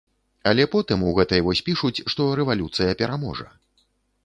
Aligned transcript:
Але 0.51 0.63
потым 0.75 1.03
у 1.09 1.11
гэтай 1.19 1.43
вось 1.49 1.61
пішуць, 1.69 2.03
што 2.15 2.27
рэвалюцыя 2.41 2.99
пераможа. 3.05 3.47